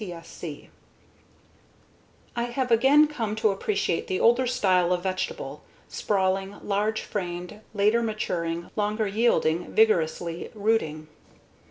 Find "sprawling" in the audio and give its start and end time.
5.89-6.55